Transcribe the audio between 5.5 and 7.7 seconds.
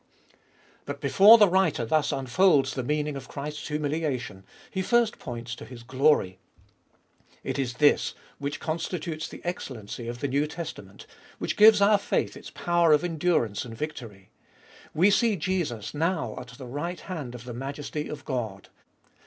to His glory. It